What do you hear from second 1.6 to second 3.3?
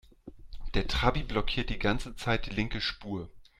die ganze Zeit die linke Spur.